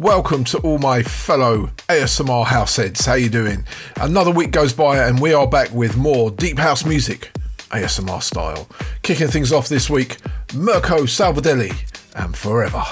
[0.00, 3.04] welcome to all my fellow ASMR house heads.
[3.04, 3.66] How you doing?
[4.00, 7.30] Another week goes by and we are back with more deep house music,
[7.70, 8.66] ASMR style.
[9.02, 10.16] Kicking things off this week,
[10.54, 11.74] Mirko Salvadelli
[12.14, 12.82] and Forever.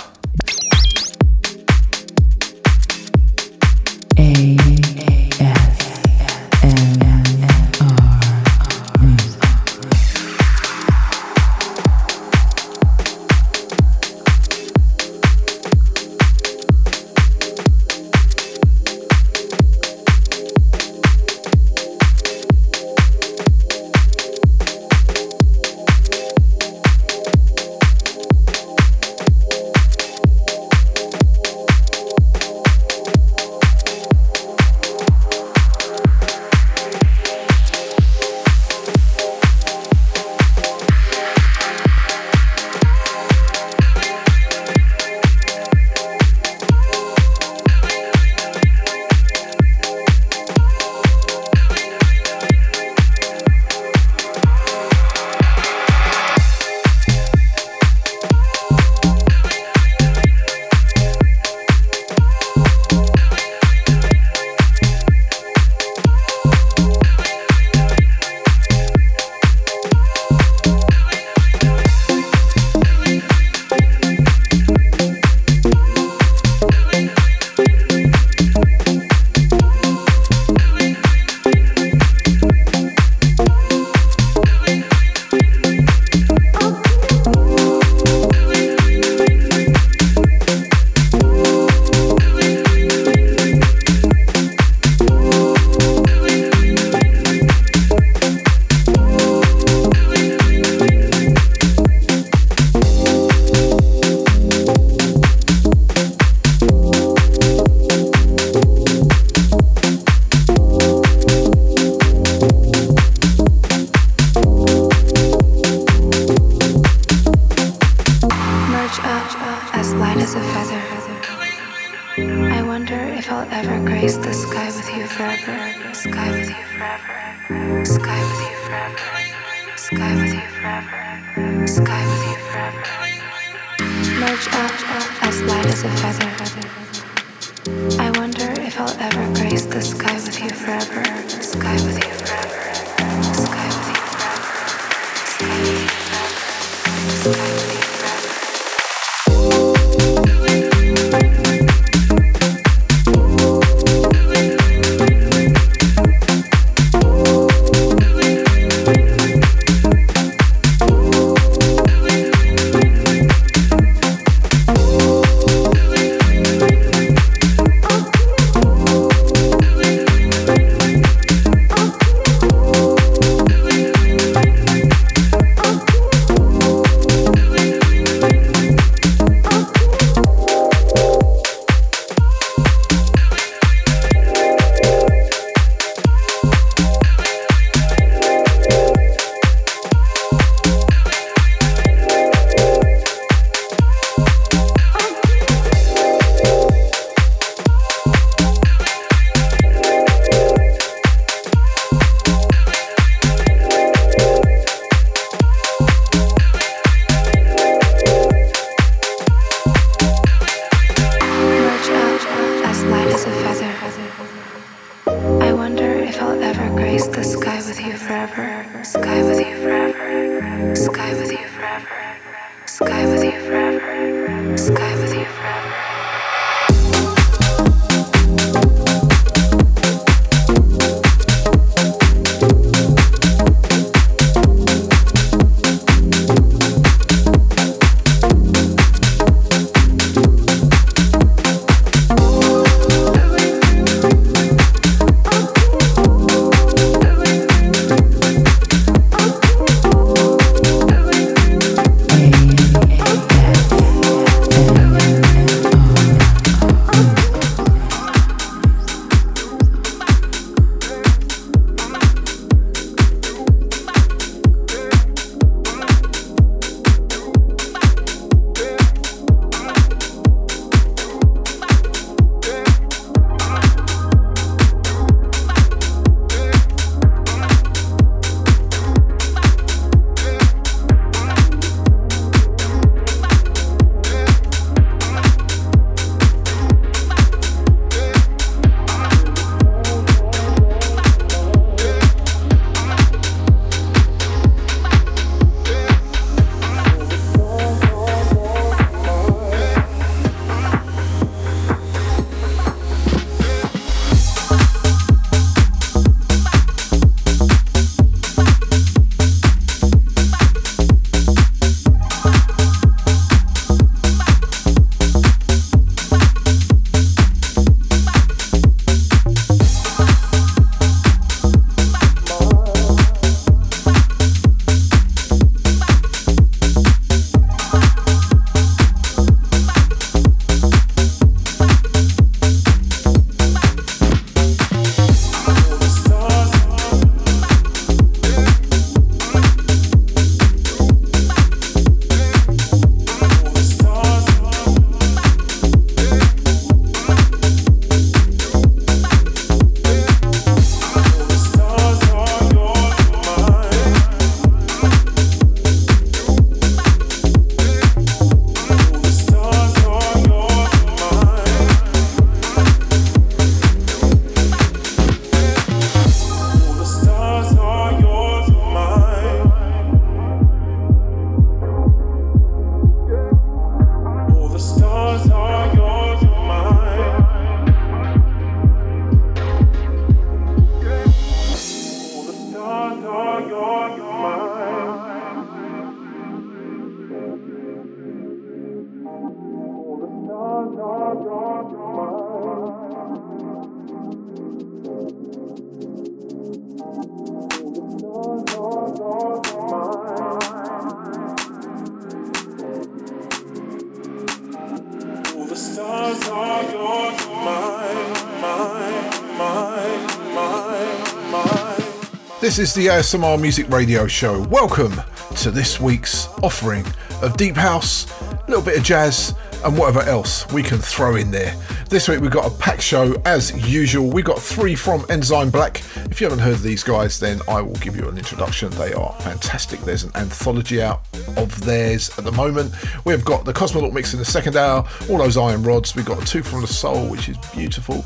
[412.59, 414.43] This is the ASMR Music Radio Show.
[414.49, 415.01] Welcome
[415.37, 416.85] to this week's offering
[417.23, 419.33] of Deep House, a little bit of jazz,
[419.65, 421.55] and whatever else we can throw in there.
[421.89, 424.11] This week we've got a packed show as usual.
[424.11, 425.85] We got three from Enzyme Black.
[426.11, 428.71] If you haven't heard of these guys, then I will give you an introduction.
[428.71, 429.79] They are fantastic.
[429.83, 431.03] There's an anthology out
[431.37, 432.75] of theirs at the moment.
[433.05, 435.95] We've got the Cosmonaut mix in the second hour, all those iron rods.
[435.95, 438.05] We've got two from the soul, which is beautiful.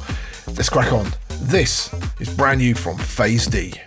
[0.49, 1.06] Let's crack on.
[1.40, 1.90] This
[2.20, 3.81] is brand new from Phase D.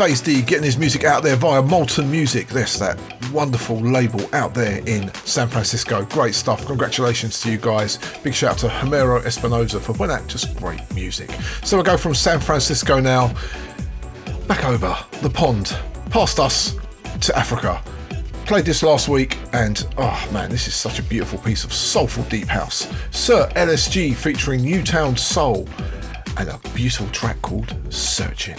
[0.00, 2.48] Phase D getting his music out there via Moulton Music.
[2.48, 2.98] This, that
[3.34, 6.06] wonderful label out there in San Francisco.
[6.06, 6.64] Great stuff.
[6.64, 7.98] Congratulations to you guys.
[8.24, 11.30] Big shout out to Homero Espinosa for putting out just great music.
[11.62, 13.34] So we'll go from San Francisco now
[14.48, 15.76] back over the pond,
[16.08, 16.78] past us
[17.20, 17.82] to Africa.
[18.46, 22.24] Played this last week and oh man, this is such a beautiful piece of soulful
[22.24, 22.90] deep house.
[23.10, 25.68] Sir LSG featuring Newtown Soul
[26.38, 28.56] and a beautiful track called Searching.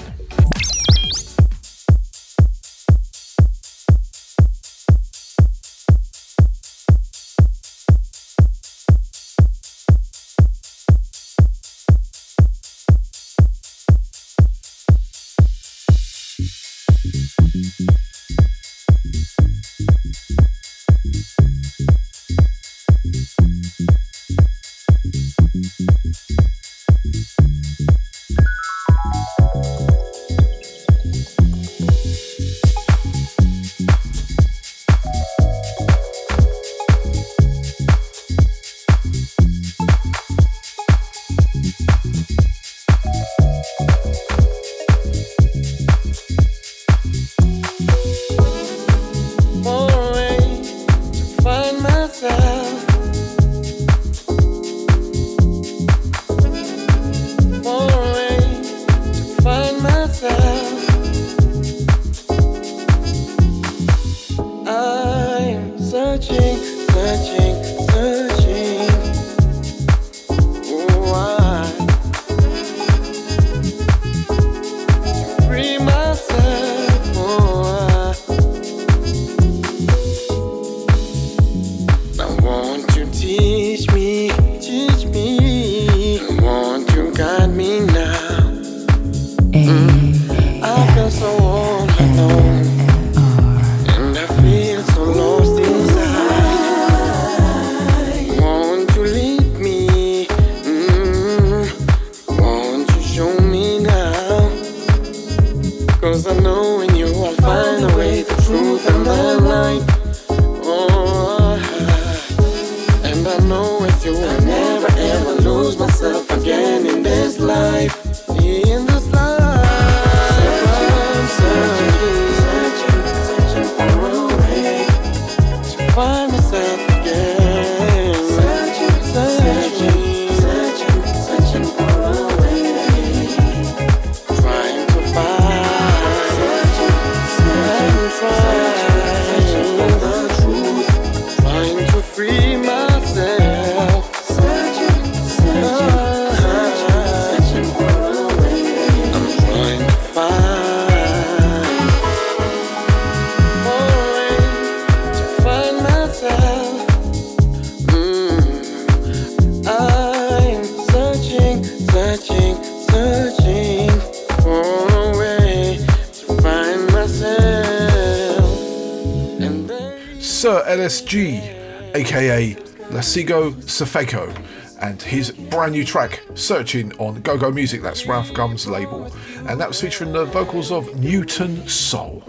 [170.91, 172.53] LSG, aka
[172.89, 174.35] Lasigo Safeko,
[174.81, 179.09] and his brand new track, Searching, on Go Go Music, that's Ralf GUM's label.
[179.47, 182.23] And that was featuring the vocals of Newton Soul.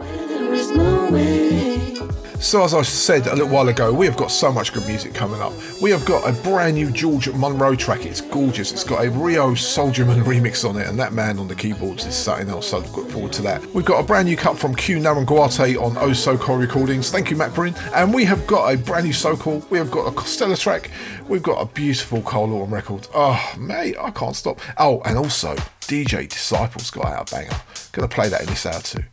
[2.38, 5.12] So, as I said a little while ago, we have got so much good music
[5.12, 5.52] coming up.
[5.80, 8.06] We have got a brand new George Monroe track.
[8.06, 8.70] It's gorgeous.
[8.72, 12.14] It's got a Rio Soldierman remix on it, and that man on the keyboards is
[12.14, 12.70] something else.
[12.70, 13.64] So, forward to that.
[13.74, 17.10] We've got a brand new cut from Q Naranguate on So Cool Recordings.
[17.10, 17.74] Thank you, Matt Brin.
[17.94, 19.62] And we have got a brand new Sokol.
[19.68, 20.90] We have got a Costello track.
[21.28, 23.06] We've got a beautiful Cole Autumn record.
[23.14, 24.58] Oh, mate, I can't stop.
[24.78, 27.60] Oh, and also DJ Disciples got out a banger.
[27.92, 29.04] Gonna play that in this hour too.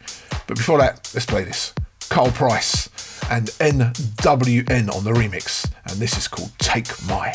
[0.47, 1.73] But before that, let's play this.
[2.09, 2.89] Carl Price
[3.29, 7.33] and NWN on the remix, and this is called Take My.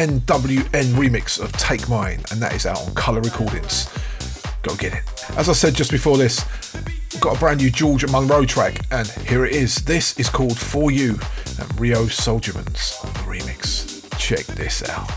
[0.00, 3.86] NWN remix of Take Mine, and that is out on Colour Recordings.
[4.62, 5.02] Go get it.
[5.36, 6.42] As I said just before this,
[7.20, 9.74] got a brand new George Monroe track, and here it is.
[9.84, 11.18] This is called For You
[11.60, 12.92] and Rio Soldierman's
[13.26, 14.08] remix.
[14.18, 15.10] Check this out.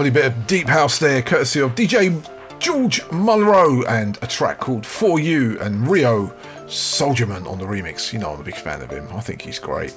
[0.00, 2.26] Lovely bit of deep house there, courtesy of DJ
[2.58, 6.28] George Monroe and a track called For You and Rio
[6.64, 8.10] Soldierman on the remix.
[8.10, 9.06] You know, I'm a big fan of him.
[9.12, 9.94] I think he's great.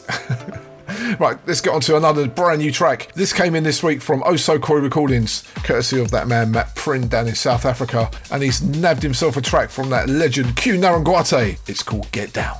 [1.21, 3.13] right, let's get on to another brand new track.
[3.13, 6.75] This came in this week from Oso So Coy Recordings, courtesy of that man Matt
[6.75, 10.73] Prin down in South Africa, and he's nabbed himself a track from that legend Q
[10.73, 11.59] Narangwate.
[11.69, 12.57] It's called Get Down.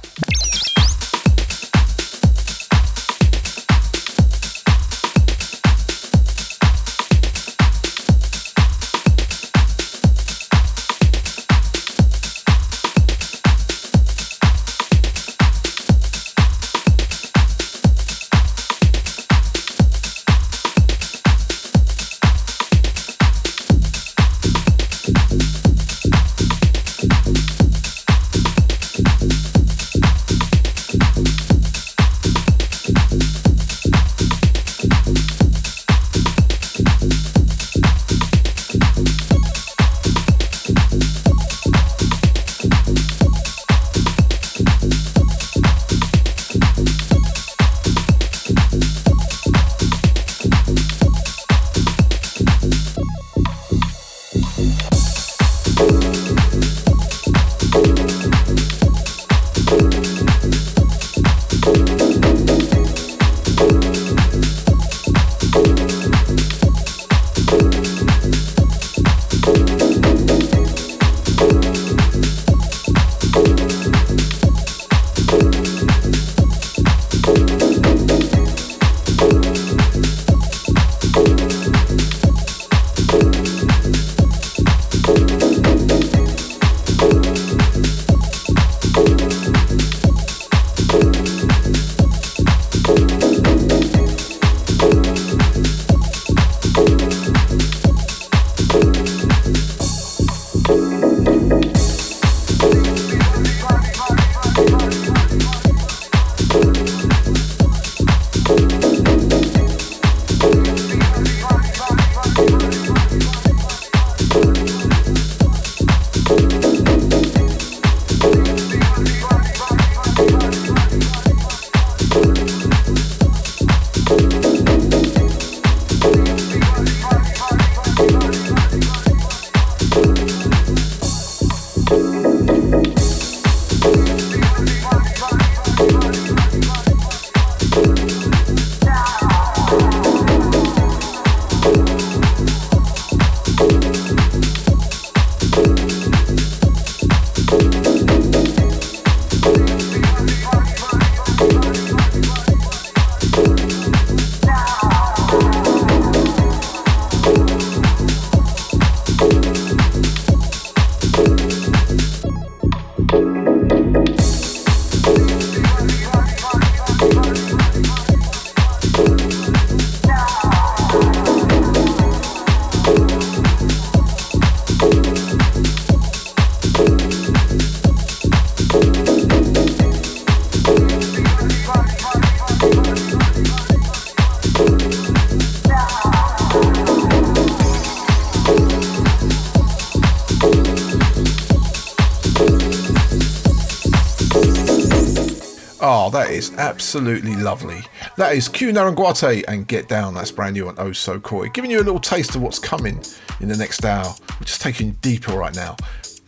[196.64, 197.82] Absolutely lovely.
[198.16, 200.14] That is Q Narangwate and Get Down.
[200.14, 201.50] That's brand new on Oh So Coy.
[201.50, 203.04] Giving you a little taste of what's coming
[203.42, 204.16] in the next hour.
[204.40, 205.76] We're just taking deeper right now.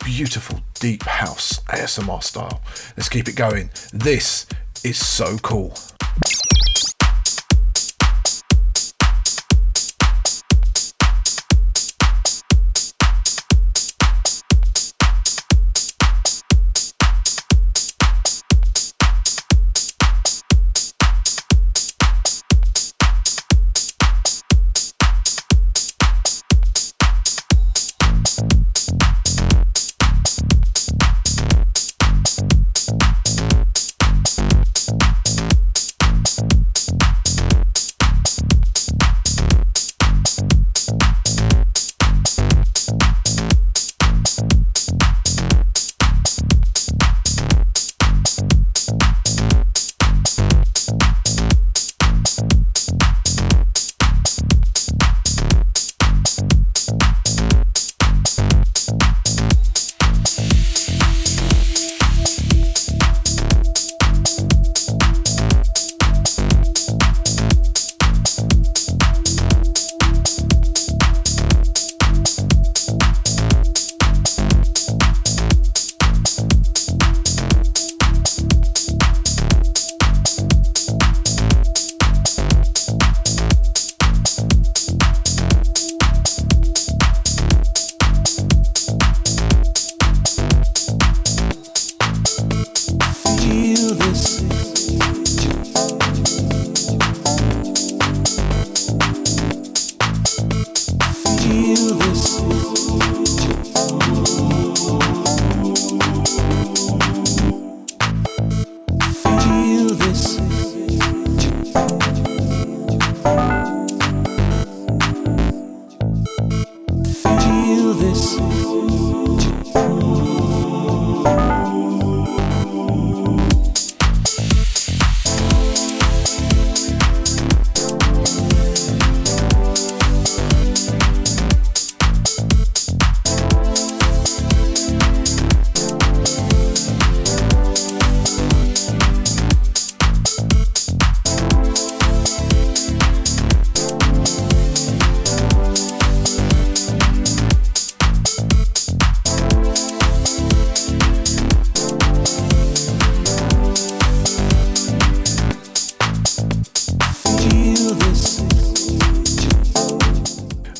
[0.03, 2.61] Beautiful deep house ASMR style.
[2.97, 3.69] Let's keep it going.
[3.93, 4.45] This
[4.83, 5.73] is so cool.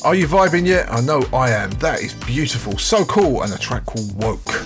[0.06, 0.88] Are you vibing yet?
[0.88, 1.68] I know I am.
[1.80, 2.78] That is beautiful.
[2.78, 3.42] So cool.
[3.42, 4.64] And a track called Woke.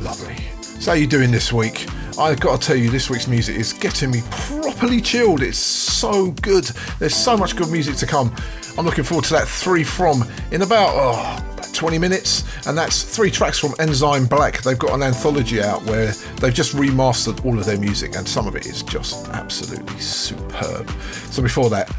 [0.00, 0.34] Lovely.
[0.62, 1.86] So how you doing this week?
[2.18, 5.42] I've got to tell you, this week's music is getting me properly chilled.
[5.42, 6.64] It's so good.
[6.98, 8.34] There's so much good music to come.
[8.78, 13.30] I'm looking forward to that three from in about oh, 20 minutes, and that's three
[13.30, 14.62] tracks from Enzyme Black.
[14.62, 18.46] They've got an anthology out where they've just remastered all of their music, and some
[18.46, 20.90] of it is just absolutely superb.
[21.30, 21.94] So before that,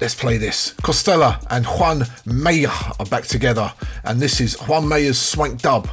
[0.00, 0.74] let's play this.
[0.82, 3.72] Costella and Juan Mayer are back together,
[4.04, 5.88] and this is Juan Mayer's swank dub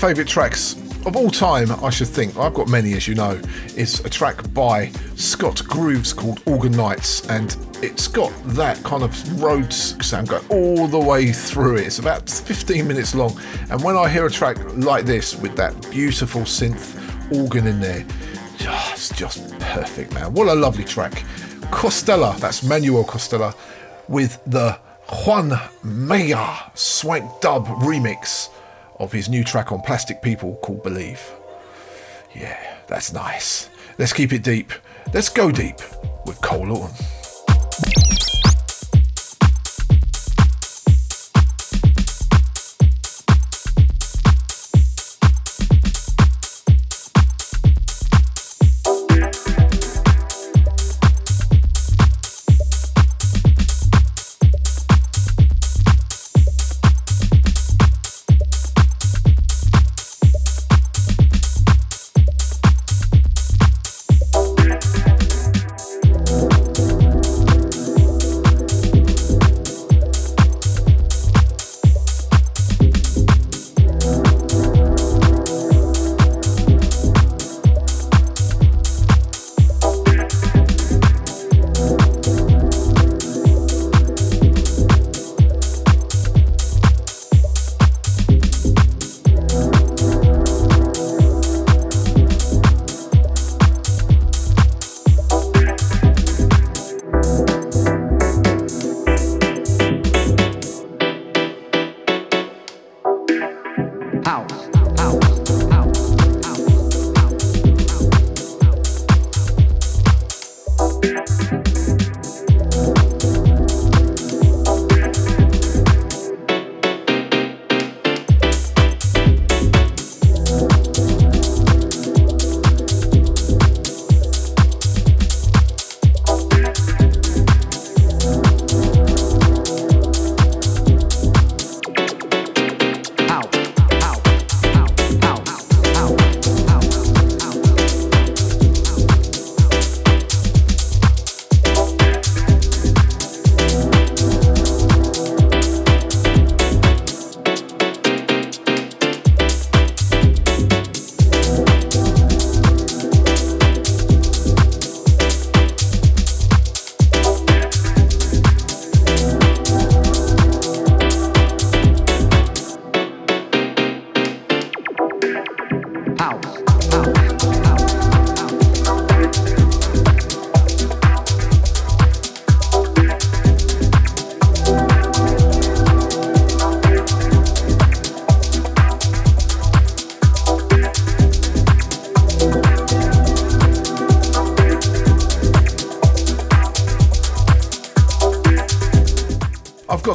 [0.00, 3.38] favourite tracks of all time, I should think, I've got many as you know,
[3.76, 9.42] is a track by Scott Grooves called Organ Nights, and it's got that kind of
[9.42, 11.86] Rhodes sound going all the way through it.
[11.86, 13.38] It's about 15 minutes long,
[13.70, 16.96] and when I hear a track like this with that beautiful synth
[17.30, 18.06] organ in there,
[18.58, 20.32] it's just perfect, man.
[20.32, 21.12] What a lovely track.
[21.70, 23.54] Costella, that's Manuel Costella,
[24.08, 24.78] with the
[25.26, 25.52] Juan
[25.84, 28.48] Mayer Swank Dub remix
[29.00, 31.20] of his new track on Plastic People called Believe.
[32.34, 33.68] Yeah, that's nice.
[33.98, 34.72] Let's keep it deep.
[35.12, 35.80] Let's go deep
[36.26, 36.94] with Cole Lawton.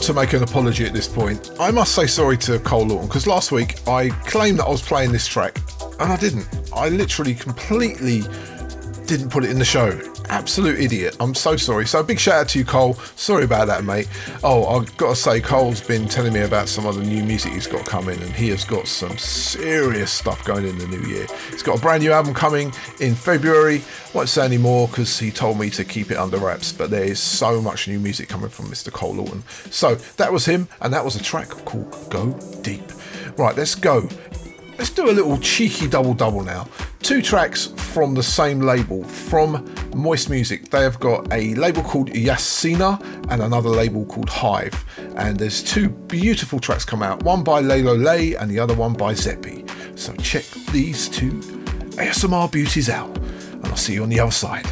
[0.06, 1.50] To make an apology at this point.
[1.60, 4.84] I must say sorry to Cole Lawton because last week I claimed that I was
[4.84, 5.58] playing this track
[6.00, 6.48] and I didn't.
[6.76, 8.22] I literally completely
[9.08, 10.00] didn't put it in the show.
[10.30, 11.16] Absolute idiot.
[11.20, 11.86] I'm so sorry.
[11.86, 12.94] So big shout out to you, Cole.
[13.16, 14.08] Sorry about that, mate.
[14.44, 17.54] Oh, I've got to say, Cole's been telling me about some of the new music
[17.54, 21.28] he's got coming, and he has got some serious stuff going in the new year.
[21.52, 23.82] He's got a brand new album coming in February.
[24.14, 27.04] Won't say any more because he told me to keep it under wraps, but there
[27.04, 28.92] is so much new music coming from Mr.
[28.92, 29.44] Cole Lawton.
[29.72, 32.32] So that was him, and that was a track called Go
[32.62, 32.92] Deep.
[33.38, 34.08] Right, let's go.
[34.78, 36.68] Let's do a little cheeky double double now.
[37.02, 40.70] Two tracks from the same label, from Moist Music.
[40.70, 44.84] They have got a label called Yasina and another label called Hive.
[45.16, 48.94] And there's two beautiful tracks come out, one by Lalo Lay and the other one
[48.94, 49.66] by Zeppi.
[49.98, 51.40] So check these two
[51.98, 54.66] ASMR beauties out, and I'll see you on the other side.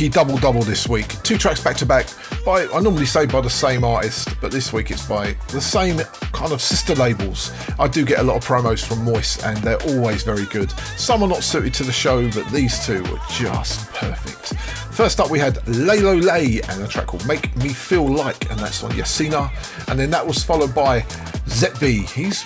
[0.00, 1.08] Cheeky double double this week.
[1.24, 2.06] Two tracks back to back
[2.46, 5.98] by, I normally say by the same artist, but this week it's by the same
[6.32, 7.52] kind of sister labels.
[7.78, 10.70] I do get a lot of promos from Moist and they're always very good.
[10.96, 14.54] Some are not suited to the show, but these two were just perfect.
[14.90, 18.58] First up, we had Lalo Lay and a track called Make Me Feel Like, and
[18.58, 19.50] that's on Yasina.
[19.90, 21.02] And then that was followed by
[21.44, 22.08] Zetb.
[22.08, 22.42] He's,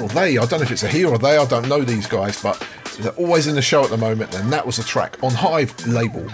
[0.00, 2.06] or they, I don't know if it's a he or they, I don't know these
[2.06, 2.66] guys, but
[3.00, 5.86] they're always in the show at the moment, and that was a track on Hive
[5.86, 6.26] label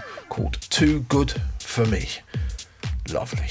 [0.74, 2.08] Too Good for Me.
[3.12, 3.43] Lovely.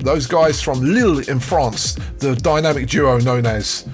[0.00, 3.84] Those guys from Lille in France, the dynamic duo known as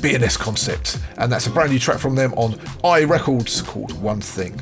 [0.00, 0.98] BNS Concept.
[1.18, 4.58] And that's a brand new track from them on I Records called One Thing.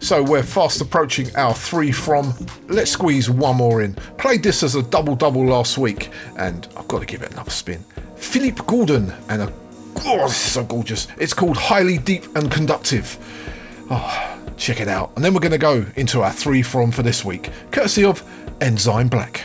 [0.00, 2.34] So we're fast approaching our three from.
[2.68, 3.94] Let's squeeze one more in.
[4.16, 7.50] Played this as a double double last week, and I've got to give it another
[7.50, 7.84] spin.
[8.16, 9.52] Felipe Gordon and a.
[10.04, 11.08] Oh, this is so gorgeous.
[11.18, 13.18] It's called Highly Deep and Conductive.
[13.90, 15.12] Oh, check it out.
[15.16, 18.22] And then we're going to go into our three from for this week, courtesy of
[18.60, 19.42] Enzyme Black.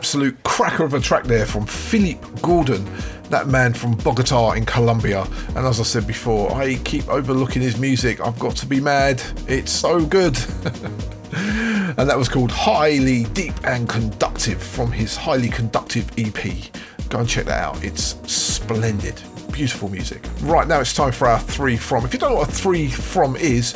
[0.00, 2.90] Absolute cracker of a track there from Felipe Gordon,
[3.28, 5.26] that man from Bogota in Colombia.
[5.48, 8.18] And as I said before, I keep overlooking his music.
[8.18, 9.22] I've got to be mad.
[9.46, 10.38] It's so good.
[11.34, 16.72] and that was called Highly Deep and Conductive from his Highly Conductive EP.
[17.10, 17.84] Go and check that out.
[17.84, 19.20] It's splendid.
[19.52, 20.24] Beautiful music.
[20.40, 22.06] Right now it's time for our three from.
[22.06, 23.74] If you don't know what a three from is,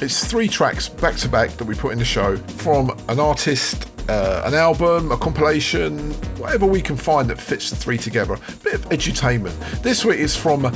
[0.00, 3.88] it's three tracks back to back that we put in the show from an artist
[4.08, 8.34] uh, an album, a compilation, whatever we can find that fits the three together.
[8.34, 9.58] A bit of edutainment.
[9.82, 10.70] This week is from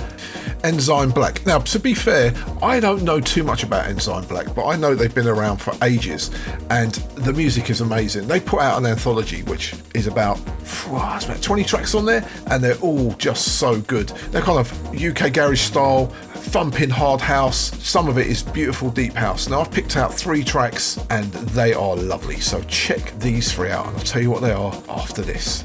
[0.64, 1.44] Enzyme Black.
[1.46, 4.94] Now, to be fair, I don't know too much about Enzyme Black, but I know
[4.94, 6.30] they've been around for ages
[6.70, 8.26] and the music is amazing.
[8.26, 10.40] They put out an anthology which is about,
[10.86, 14.08] oh, about 20 tracks on there and they're all just so good.
[14.30, 17.76] They're kind of UK garage style, thumping hard house.
[17.84, 19.48] Some of it is beautiful deep house.
[19.48, 22.40] Now, I've picked out three tracks and they are lovely.
[22.40, 25.64] So check these three out and I'll tell you what they are after this.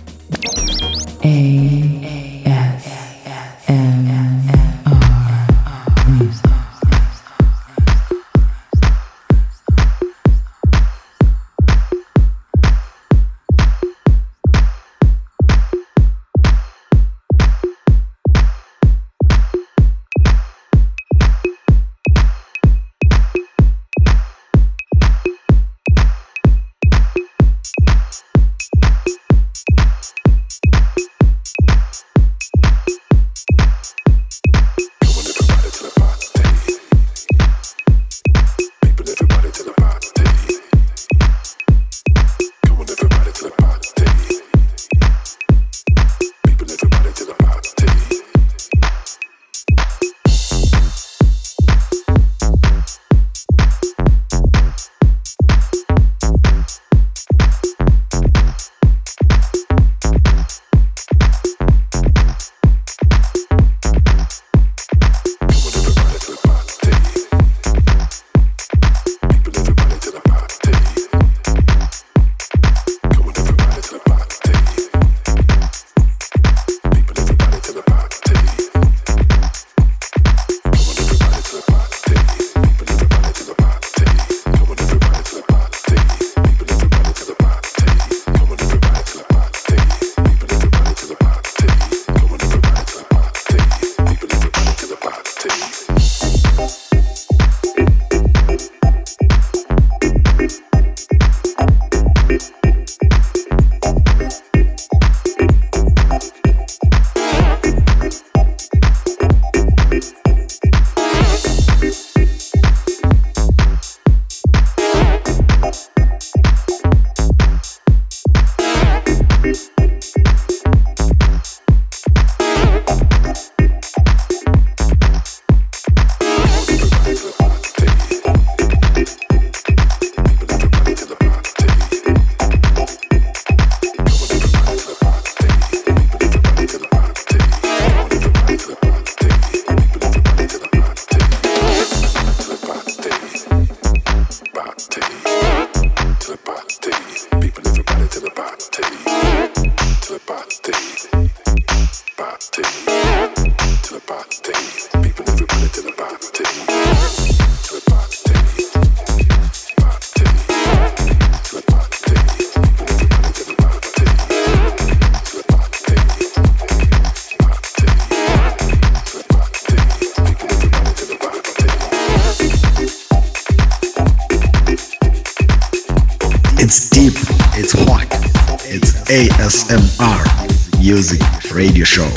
[179.09, 181.21] ASMR Music
[181.53, 182.09] Radio Show.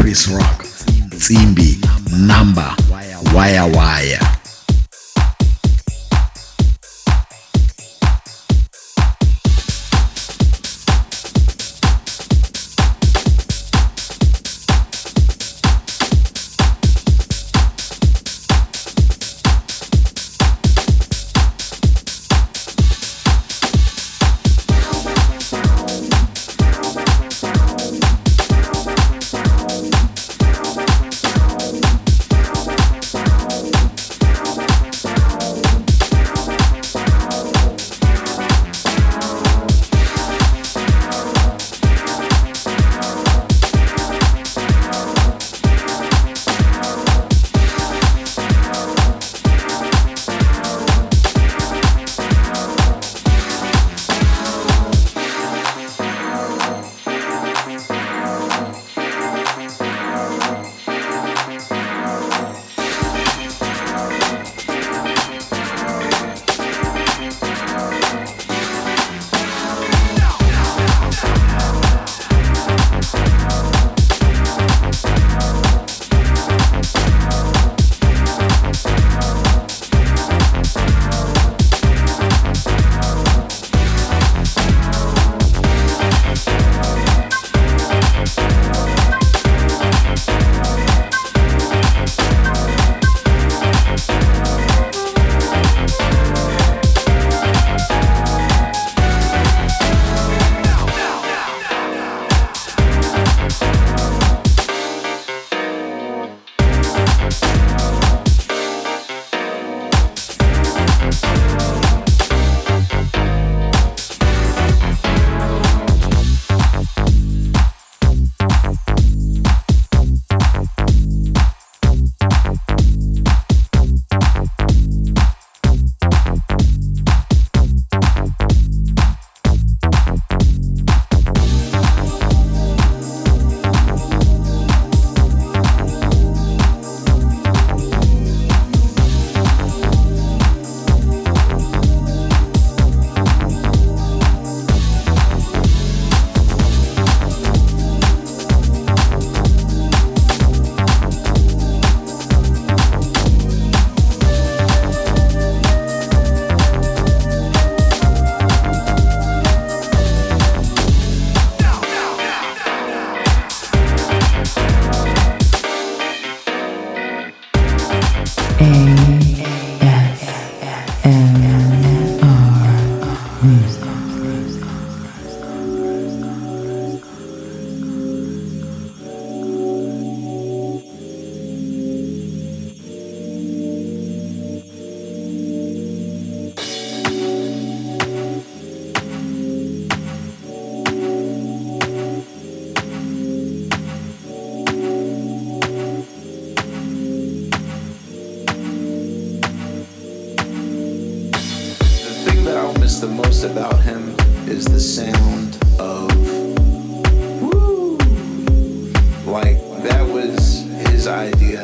[0.00, 0.64] Chris Rock,
[1.12, 1.76] Simbi,
[2.26, 2.74] Number,
[3.34, 4.41] Wire Wire.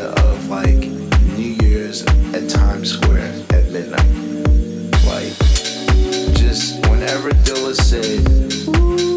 [0.00, 0.88] Of like
[1.36, 2.02] New Year's
[2.34, 4.06] at Times Square at midnight.
[5.04, 5.32] Like
[6.36, 9.07] just whenever Dilla said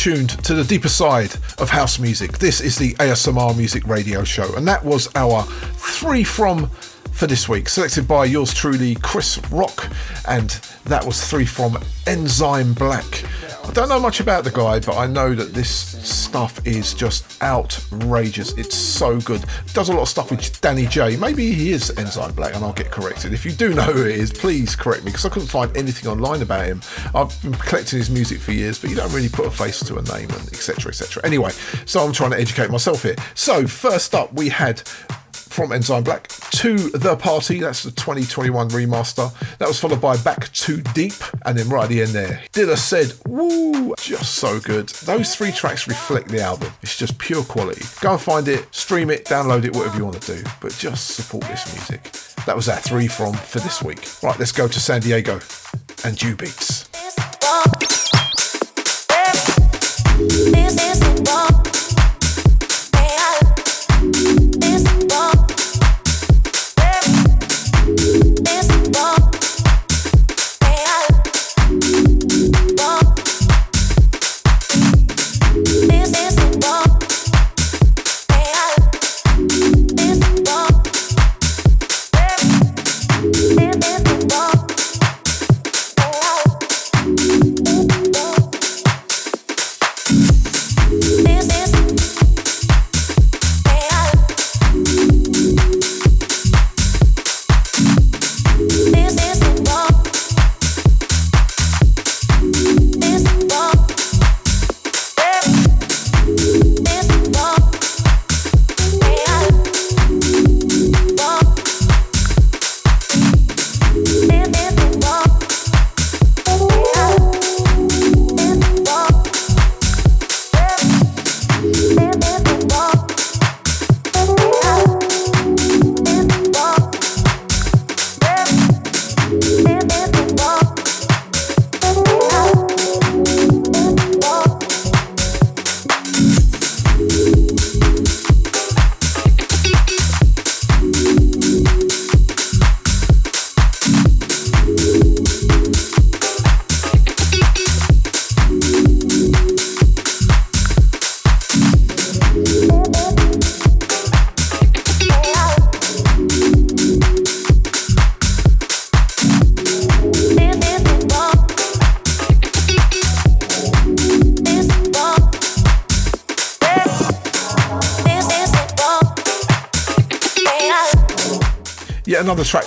[0.00, 2.38] tuned to the deeper side of house music.
[2.38, 6.70] This is the ASMR Music Radio Show, and that was our three from
[7.12, 9.90] for this week, selected by yours truly, Chris Rock,
[10.26, 10.48] and
[10.86, 13.24] that was three from Enzyme Black.
[13.62, 17.40] I don't know much about the guy, but I know that this stuff is just
[17.42, 18.52] outrageous.
[18.54, 19.44] It's so good.
[19.74, 21.16] Does a lot of stuff with Danny J.
[21.16, 23.32] Maybe he is Enzyme Black, and I'll get corrected.
[23.32, 26.10] If you do know who it is, please correct me because I couldn't find anything
[26.10, 26.80] online about him.
[27.14, 29.96] I've been collecting his music for years, but you don't really put a face to
[29.96, 30.90] a name and etc.
[30.90, 31.24] etc.
[31.24, 31.50] Anyway,
[31.86, 33.16] so I'm trying to educate myself here.
[33.34, 34.82] So first up, we had
[35.50, 37.60] from Enzyme Black to The Party.
[37.60, 39.32] That's the 2021 remaster.
[39.58, 41.12] That was followed by Back Too Deep,
[41.44, 44.88] and then right at the end there, Dilla said, Woo, just so good.
[44.88, 46.72] Those three tracks reflect the album.
[46.82, 47.84] It's just pure quality.
[48.00, 51.08] Go and find it, stream it, download it, whatever you want to do, but just
[51.08, 52.04] support this music.
[52.46, 54.08] That was our three from for this week.
[54.22, 55.40] Right, let's go to San Diego
[56.04, 56.89] and Dew Beats.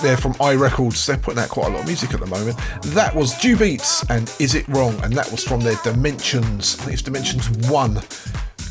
[0.04, 1.06] There from iRecords.
[1.06, 2.58] They're putting out quite a lot of music at the moment.
[2.94, 4.94] That was Dew Beats and Is It Wrong?
[5.02, 7.98] And that was from their Dimensions, I think it's Dimensions 1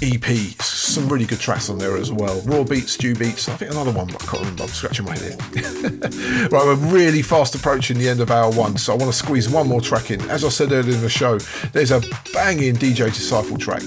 [0.03, 0.25] EP.
[0.61, 2.41] Some really good tracks on there as well.
[2.43, 5.41] Raw Beats, Dew Beats, I think another one, I can't remember, I'm scratching my head
[6.53, 9.49] right, we're really fast approaching the end of hour one, so I want to squeeze
[9.49, 10.21] one more track in.
[10.29, 11.39] As I said earlier in the show,
[11.73, 12.01] there's a
[12.35, 13.83] banging DJ Disciple track.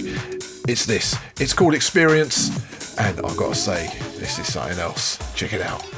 [0.68, 1.16] It's this.
[1.39, 2.50] It's called Experience,
[2.98, 3.88] and I've got to say,
[4.18, 5.20] this is something else.
[5.36, 5.95] Check it out.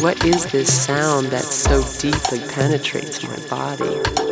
[0.00, 4.25] What is this sound that so deeply penetrates my body?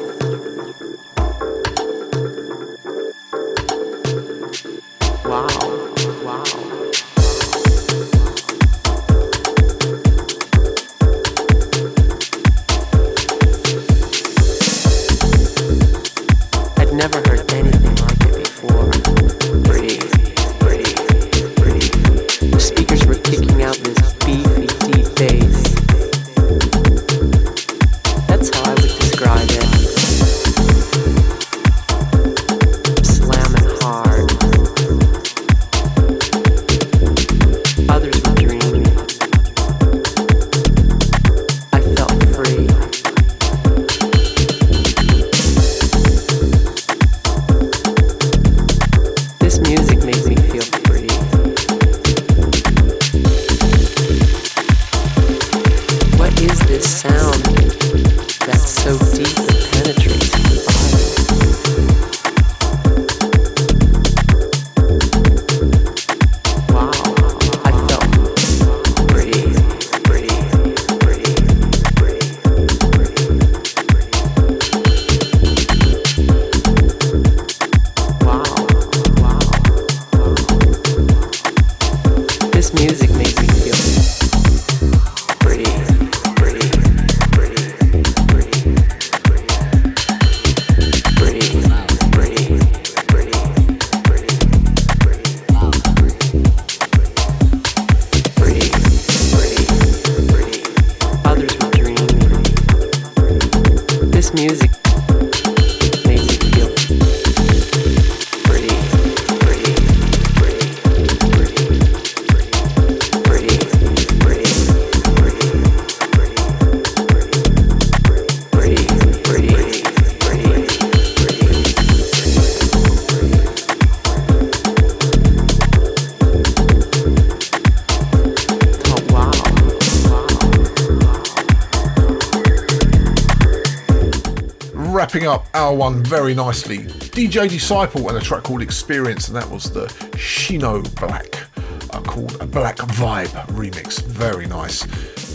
[135.55, 136.79] Hour one very nicely.
[136.79, 139.87] DJ Disciple and a track called Experience, and that was the
[140.17, 141.47] Shino Black,
[141.93, 144.03] uh, called a Black Vibe remix.
[144.03, 144.85] Very nice.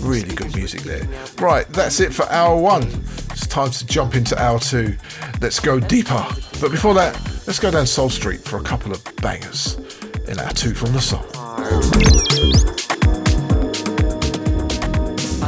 [0.02, 1.08] Really good music there.
[1.40, 2.84] Right, that's it for hour one.
[3.32, 4.98] It's time to jump into hour two.
[5.40, 6.28] Let's go deeper.
[6.60, 7.18] But before that,
[7.48, 9.78] let's go down Soul Street for a couple of bangers
[10.28, 11.26] in hour two from the soul.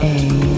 [0.01, 0.50] A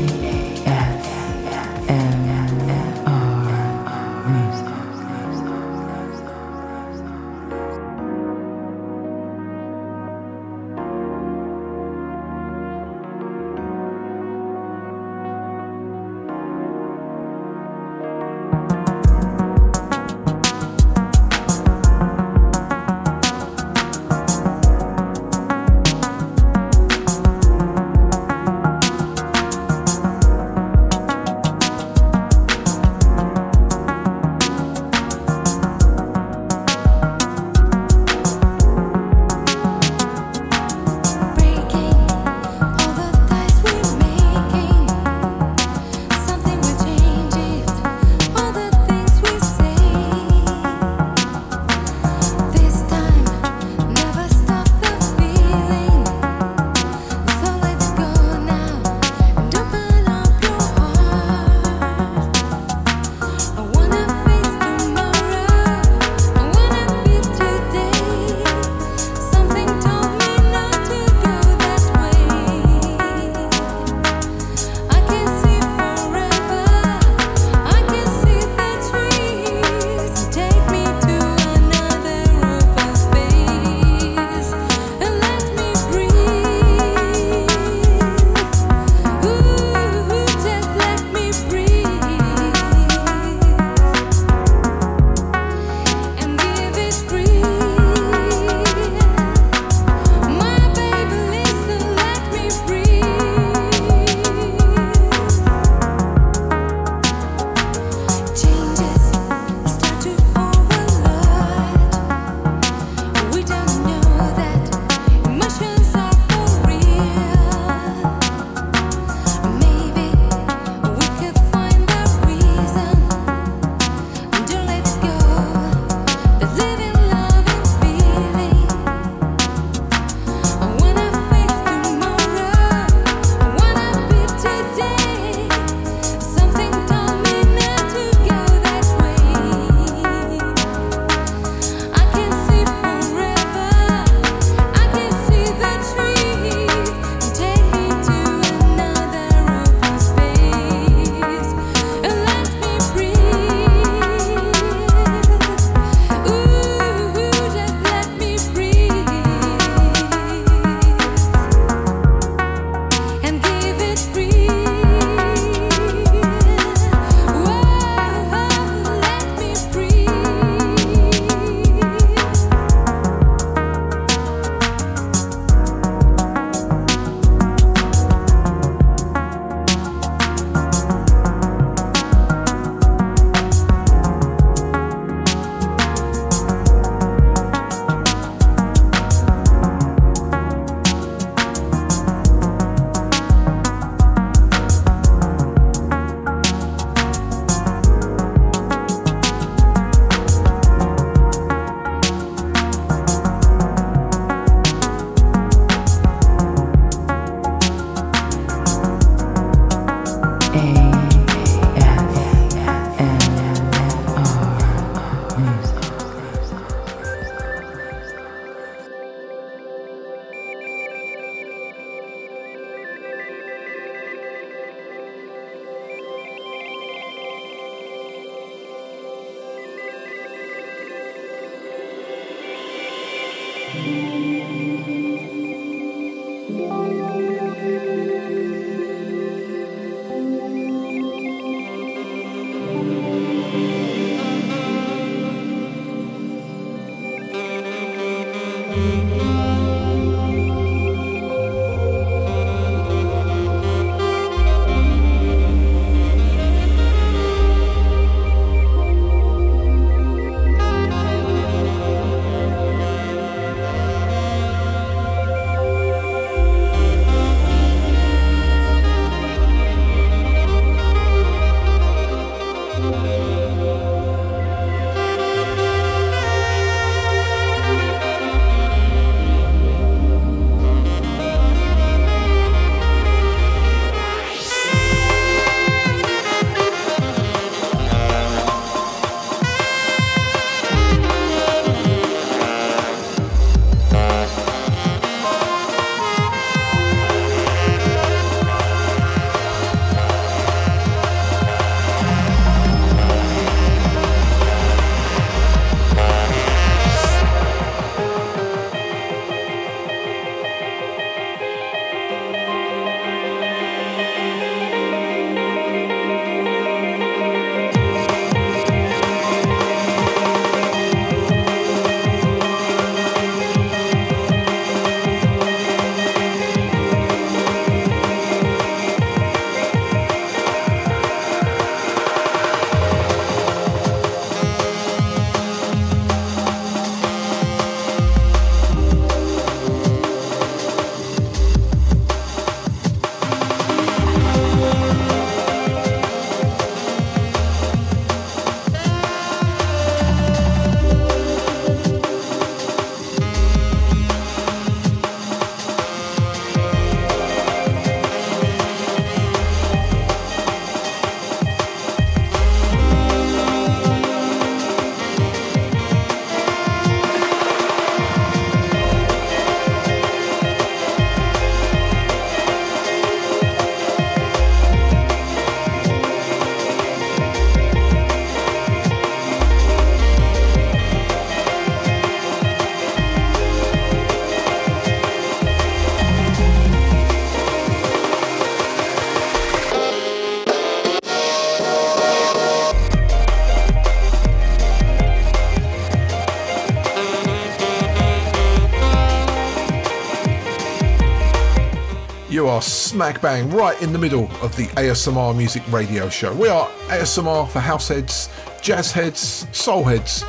[402.53, 406.31] are smack bang right in the middle of the ASMR Music Radio Show.
[406.35, 408.29] We are ASMR for house heads,
[408.61, 410.21] jazz heads, soul heads,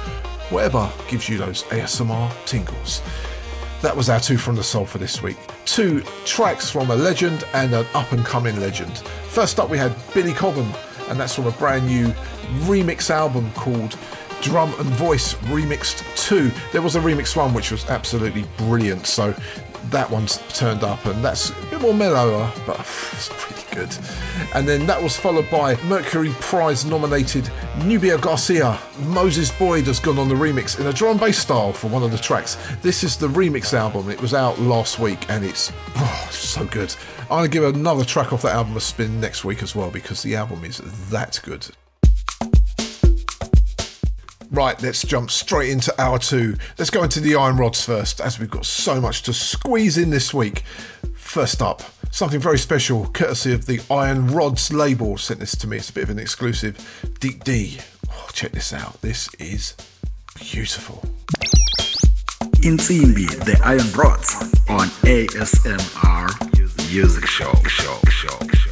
[0.48, 3.02] whatever gives you those ASMR tingles.
[3.82, 5.36] That was our two from the soul for this week.
[5.66, 8.96] Two tracks from a legend and an up and coming legend.
[9.28, 10.72] First up, we had Billy Cobham,
[11.10, 12.06] and that's from a brand new
[12.60, 13.98] remix album called
[14.40, 16.50] Drum and Voice Remixed 2.
[16.72, 19.34] There was a remix one which was absolutely brilliant, so
[19.90, 23.96] that one's turned up, and that's a bit more mellower, but it's pretty good.
[24.54, 27.50] And then that was followed by Mercury Prize nominated
[27.84, 28.78] Nubia Garcia.
[29.06, 32.02] Moses Boyd has gone on the remix in a drum and bass style for one
[32.02, 32.56] of the tracks.
[32.82, 34.10] This is the remix album.
[34.10, 36.94] It was out last week, and it's oh, so good.
[37.30, 40.22] I'm to give another track off that album a spin next week as well because
[40.22, 40.78] the album is
[41.10, 41.68] that good.
[44.54, 46.54] Right, let's jump straight into hour two.
[46.78, 50.10] Let's go into the iron rods first, as we've got so much to squeeze in
[50.10, 50.60] this week.
[51.16, 51.82] First up,
[52.12, 55.18] something very special, courtesy of the Iron Rods label.
[55.18, 56.78] Sent this to me, it's a bit of an exclusive.
[57.18, 57.78] Deep D.
[58.08, 59.00] Oh, check this out.
[59.00, 59.74] This is
[60.36, 61.02] beautiful.
[62.62, 64.36] Insimbi, the Iron Rods
[64.68, 66.30] on ASMR
[66.92, 67.52] Music Show.
[67.66, 67.98] Show.
[68.08, 68.38] Show.
[68.52, 68.63] Show.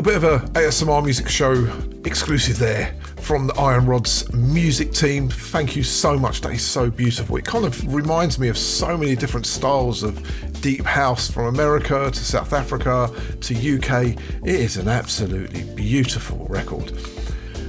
[0.00, 1.70] Little bit of a ASMR music show
[2.06, 5.28] exclusive there from the Iron Rods music team.
[5.28, 6.40] Thank you so much.
[6.40, 7.36] That is so beautiful.
[7.36, 10.18] It kind of reminds me of so many different styles of
[10.62, 13.10] deep house from America to South Africa
[13.42, 14.16] to UK.
[14.42, 16.92] It is an absolutely beautiful record.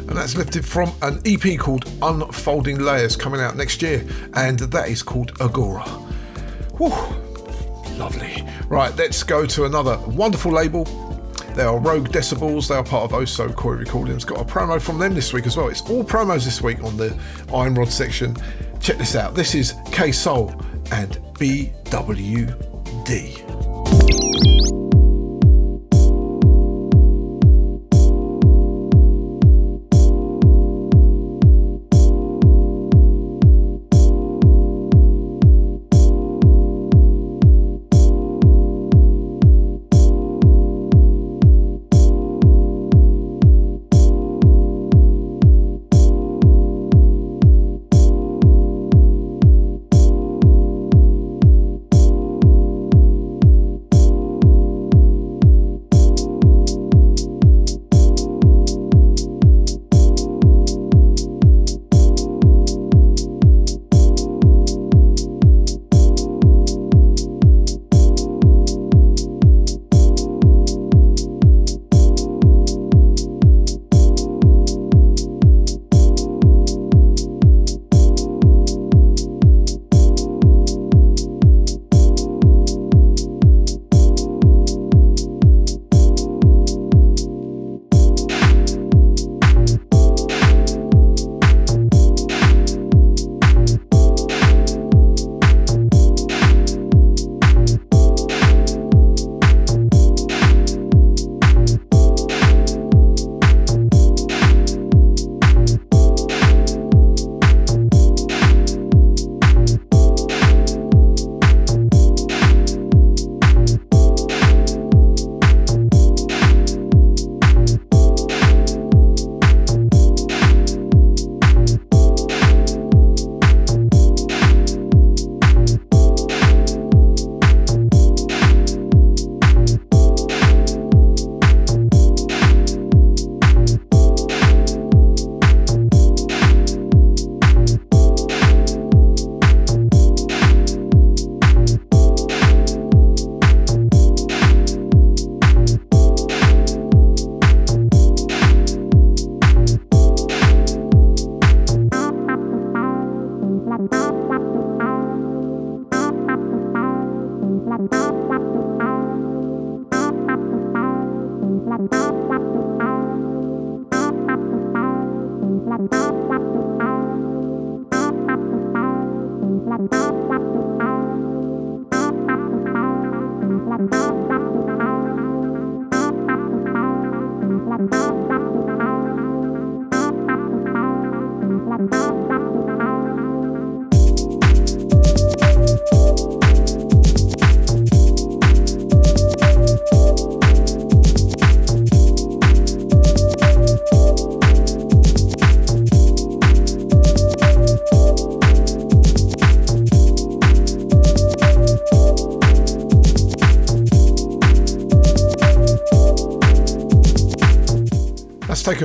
[0.07, 4.05] And that's lifted from an EP called Unfolding Layers coming out next year,
[4.35, 5.83] and that is called Agora.
[6.77, 6.91] Whew,
[7.97, 8.47] lovely.
[8.69, 11.10] Right, let's go to another wonderful label.
[11.55, 12.67] They are Rogue Decibels.
[12.69, 14.23] They are part of Oso Koi Recordings.
[14.23, 15.67] Got a promo from them this week as well.
[15.67, 17.17] It's all promos this week on the
[17.53, 18.35] Iron Rod section.
[18.79, 19.35] Check this out.
[19.35, 20.49] This is K Soul
[20.91, 22.61] and BWD.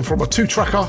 [0.06, 0.84] From a two tracker.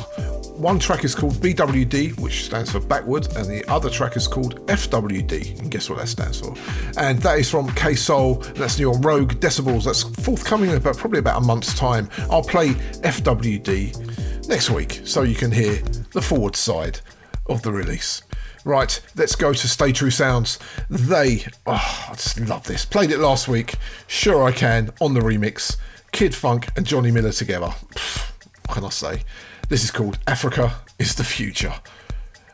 [0.57, 4.63] One track is called BWD, which stands for backward, and the other track is called
[4.67, 5.57] FWD.
[5.59, 6.53] And guess what that stands for?
[6.97, 8.35] And that is from K Soul.
[8.35, 9.85] That's new on Rogue Decibels.
[9.85, 12.11] That's forthcoming in about probably about a month's time.
[12.29, 15.81] I'll play FWD next week so you can hear
[16.11, 16.99] the forward side
[17.47, 18.21] of the release.
[18.65, 20.59] Right, let's go to Stay True Sounds.
[20.91, 22.85] They, oh, I just love this.
[22.85, 23.73] Played it last week.
[24.05, 25.75] Sure, I can on the remix.
[26.11, 27.73] Kid Fonque and Johnny Miller together.
[27.95, 28.36] Pfft
[28.67, 29.23] can I say?
[29.69, 31.73] This is called Africa is the Future.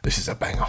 [0.01, 0.67] This is a banger.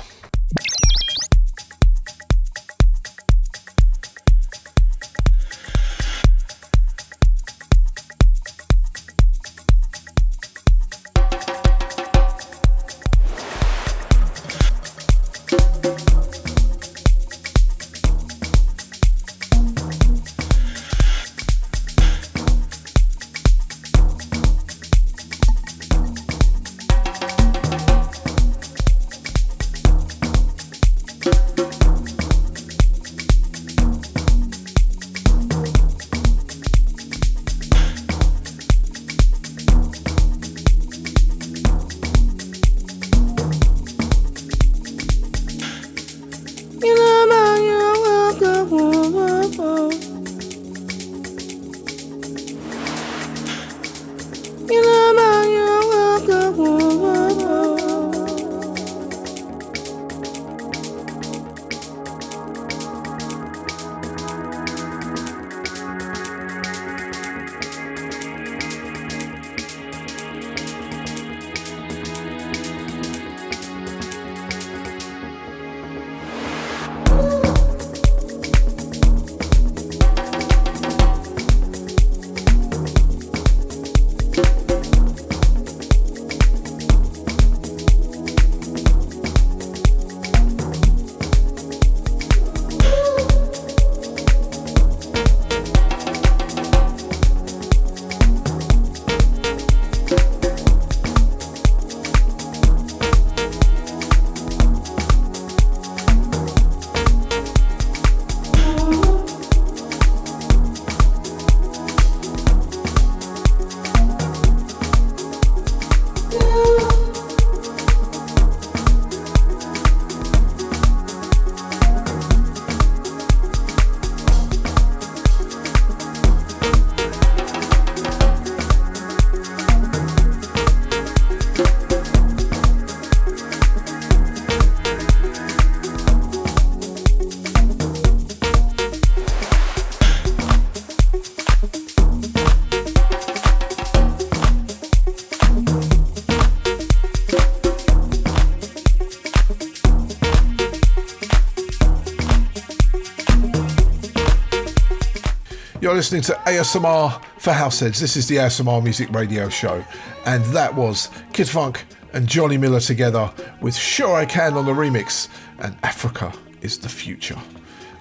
[156.05, 157.99] Listening to ASMR for Househeads.
[157.99, 159.83] This is the ASMR Music Radio Show,
[160.27, 161.81] and that was Kid Fonque
[162.13, 163.33] and Johnny Miller together
[163.63, 165.29] with Sure I Can on the remix,
[165.61, 167.39] and Africa is the future.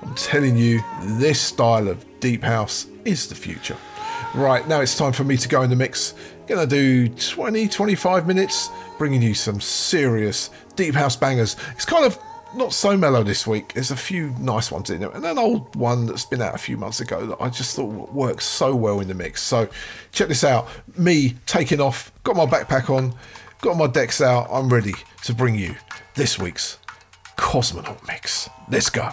[0.02, 0.82] I'm telling you,
[1.18, 3.78] this style of deep house is the future.
[4.36, 6.14] Right, now it's time for me to go in the mix.
[6.46, 11.56] Gonna do 20 25 minutes, bringing you some serious deep house bangers.
[11.72, 12.20] It's kind of
[12.56, 13.74] not so mellow this week.
[13.74, 16.58] There's a few nice ones in there, and an old one that's been out a
[16.58, 19.42] few months ago that I just thought works so well in the mix.
[19.42, 19.70] So
[20.12, 20.68] check this out.
[20.98, 23.16] Me taking off, got my backpack on,
[23.62, 24.48] got my decks out.
[24.52, 24.94] I'm ready
[25.24, 25.76] to bring you
[26.16, 26.78] this week's
[27.38, 28.50] Cosmonaut mix.
[28.70, 29.12] Let's go.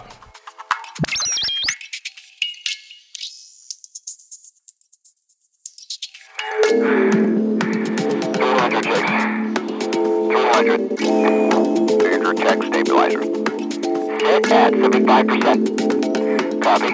[14.51, 16.61] At 75%.
[16.61, 16.91] Copy.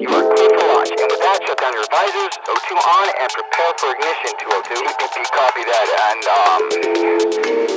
[0.00, 0.90] You are clear for launch.
[0.92, 4.76] And with that, shut down your visors, O2 on, and prepare for ignition, 202.
[4.76, 5.88] EPP, copy that.
[6.06, 6.62] And, um,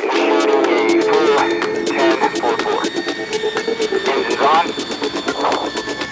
[0.03, 1.27] initiating a full
[1.87, 2.83] 10 4 4.
[4.11, 6.02] Engines on.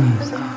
[0.00, 0.49] Isso.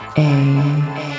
[0.00, 1.17] A.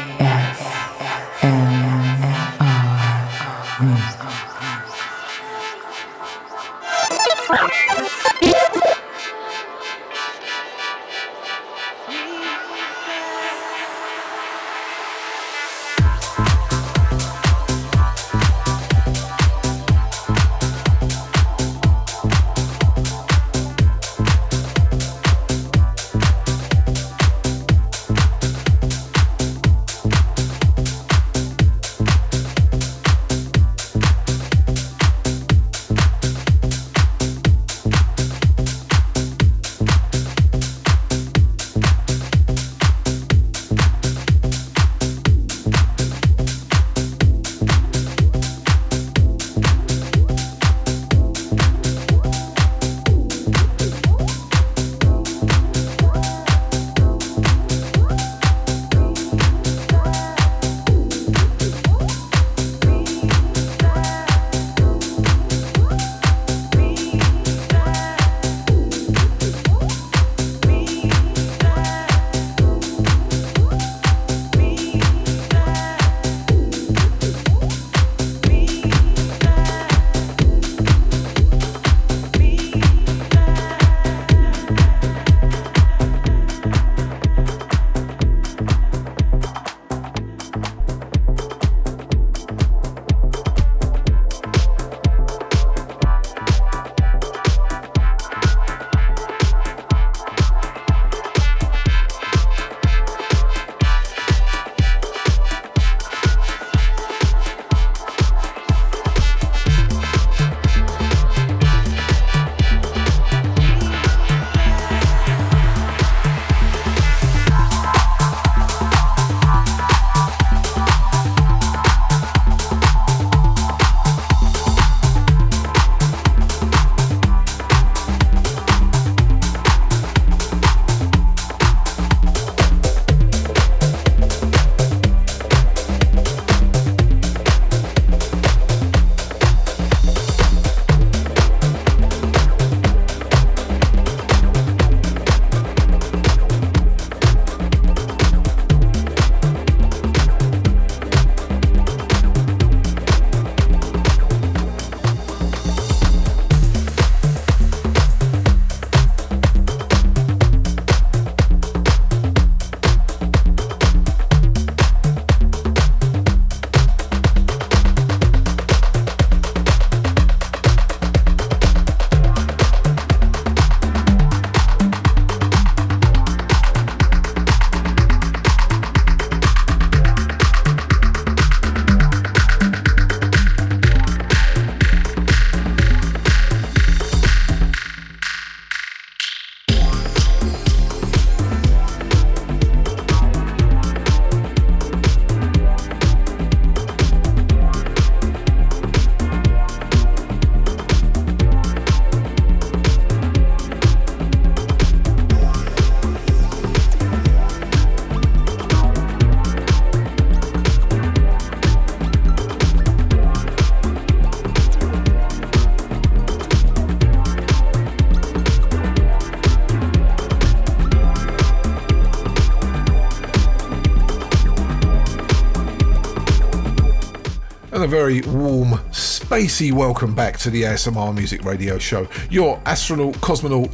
[227.81, 232.09] and a very warm, spacey welcome back to the ASMR Music Radio Show.
[232.29, 233.73] Your astronaut, cosmonaut,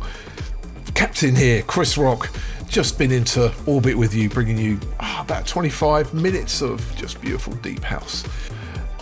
[0.94, 2.30] captain here, Chris Rock,
[2.68, 7.54] just been into orbit with you, bringing you ah, about 25 minutes of just beautiful
[7.56, 8.24] deep house.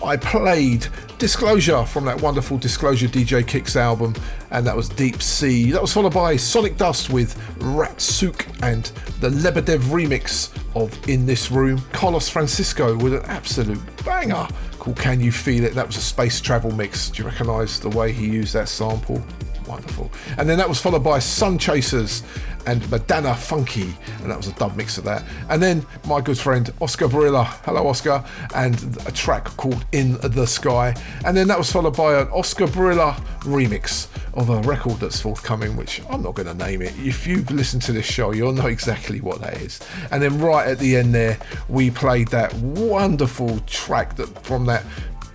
[0.02, 0.86] I played
[1.18, 4.14] Disclosure from that wonderful Disclosure DJ Kicks album,
[4.52, 5.70] and that was Deep Sea.
[5.70, 8.84] That was followed by Sonic Dust with Ratsuk and
[9.20, 11.82] the Lebedev remix of In This Room.
[11.92, 14.46] Carlos Francisco with an absolute banger
[14.84, 15.74] called Can You Feel It?
[15.74, 17.08] That was a space travel mix.
[17.08, 19.24] Do you recognise the way he used that sample?
[19.66, 20.12] Wonderful.
[20.36, 22.22] And then that was followed by Sun Chasers
[22.66, 25.22] and Madonna Funky, and that was a dub mix of that.
[25.48, 28.24] And then my good friend Oscar Barilla, hello Oscar,
[28.54, 30.94] and a track called In the Sky.
[31.24, 35.76] And then that was followed by an Oscar Barilla remix of a record that's forthcoming,
[35.76, 36.92] which I'm not going to name it.
[36.98, 39.80] If you've listened to this show, you'll know exactly what that is.
[40.10, 41.38] And then right at the end there,
[41.68, 44.84] we played that wonderful track that from that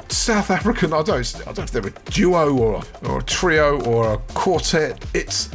[0.09, 3.79] South African, I don't, I don't know if they're a duo or or a trio
[3.83, 5.05] or a quartet.
[5.13, 5.49] It's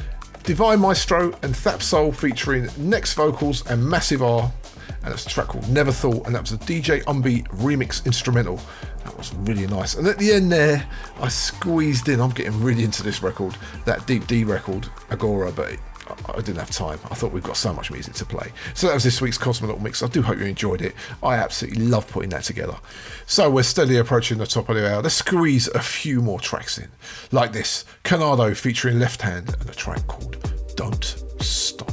[0.45, 4.53] Divine Maestro and Thap Soul featuring Next Vocals and Massive R.
[5.03, 8.61] And that's a track called Never Thought, and that was a DJ Umbi remix instrumental.
[9.05, 9.95] That was really nice.
[9.95, 10.87] And at the end there,
[11.19, 13.57] I squeezed in, I'm getting really into this record,
[13.87, 15.77] that Deep D record, Agora, but
[16.07, 16.99] I didn't have time.
[17.11, 18.53] I thought we've got so much music to play.
[18.75, 20.03] So that was this week's Cosmonaut Mix.
[20.03, 20.95] I do hope you enjoyed it.
[21.23, 22.77] I absolutely love putting that together.
[23.27, 25.03] So we're steadily approaching the top of the hour.
[25.03, 26.89] Let's squeeze a few more tracks in.
[27.33, 30.37] Like this Canado featuring Left Hand and a track called
[30.77, 31.91] Don't Stop.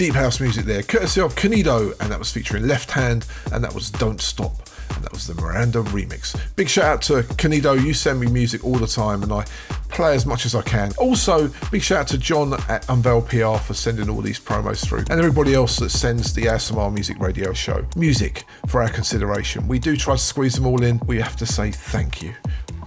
[0.00, 3.74] Deep house music there, courtesy of Canido, and that was featuring Left Hand, and that
[3.74, 4.56] was Don't Stop,
[4.94, 6.34] and that was the Miranda remix.
[6.56, 9.44] Big shout out to Canido, you send me music all the time, and I
[9.90, 10.92] play as much as I can.
[10.96, 15.04] Also, big shout out to John at Unveil PR for sending all these promos through,
[15.10, 19.68] and everybody else that sends the ASMR Music Radio Show music for our consideration.
[19.68, 20.98] We do try to squeeze them all in.
[21.06, 22.32] We have to say thank you.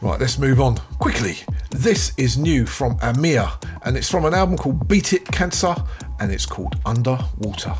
[0.01, 1.37] Right, let's move on quickly.
[1.69, 3.49] This is new from Amir,
[3.83, 5.75] and it's from an album called Beat It Cancer,
[6.23, 7.75] and it's called Underwater.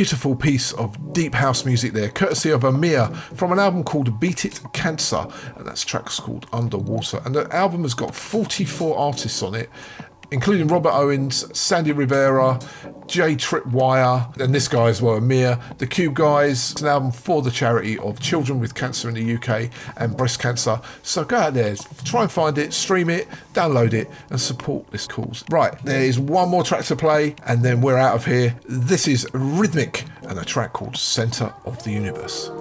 [0.00, 4.46] Beautiful piece of deep house music there, courtesy of Amir from an album called Beat
[4.46, 7.20] It Cancer, and that's track's called Underwater.
[7.26, 9.68] And the album has got 44 artists on it,
[10.30, 12.58] including Robert Owens, Sandy Rivera,
[13.10, 15.58] Jay Tripwire, and this guy as well, Amir.
[15.78, 19.34] The Cube Guys, it's an album for the charity of children with cancer in the
[19.34, 20.80] UK and breast cancer.
[21.02, 21.74] So go out there,
[22.04, 25.42] try and find it, stream it, download it, and support this cause.
[25.50, 28.54] Right, there is one more track to play, and then we're out of here.
[28.68, 32.52] This is Rhythmic and a track called Center of the Universe.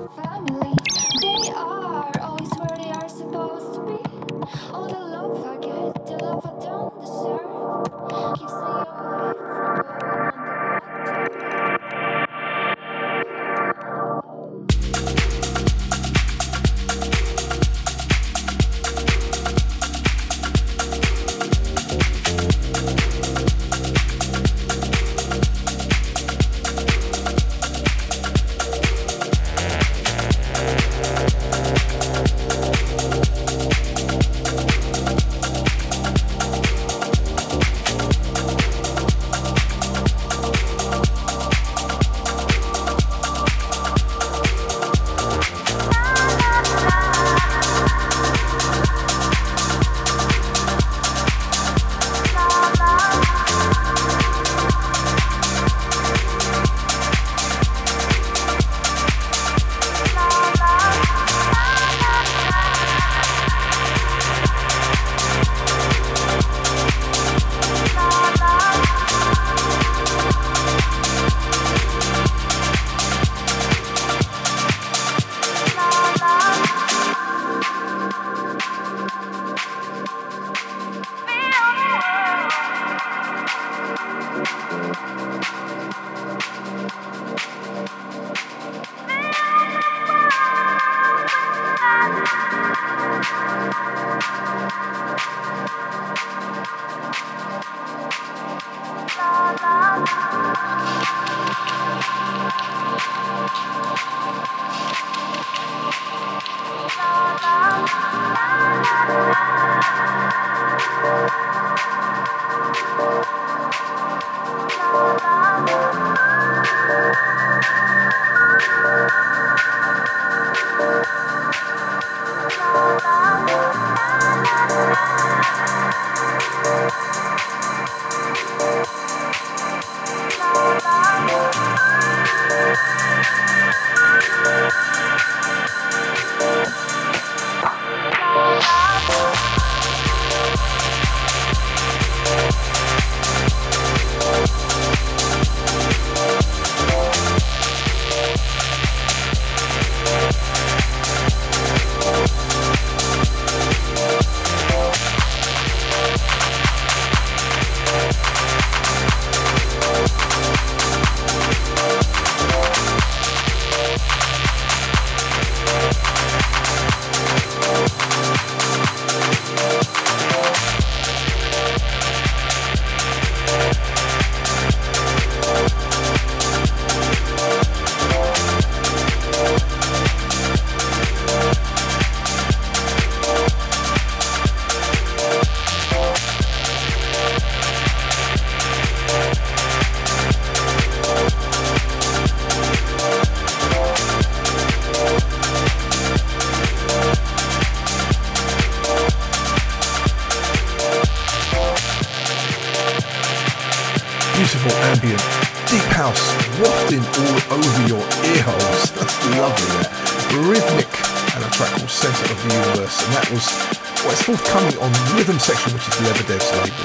[215.39, 216.75] On Section, which is Lebedev's label.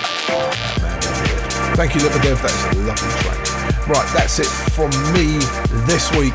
[1.74, 2.40] Thank you, Lebedev.
[2.40, 3.88] That is a lovely track.
[3.88, 5.42] Right, that's it from me
[5.90, 6.34] this week.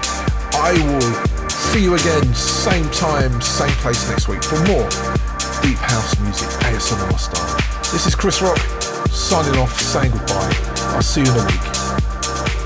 [0.52, 4.90] I will see you again, same time, same place next week for more
[5.64, 7.56] deep house music, ASMR style.
[7.94, 8.60] This is Chris Rock
[9.08, 10.54] signing off, saying goodbye.
[10.92, 11.64] I'll see you in a week.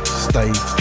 [0.08, 0.73] Stay.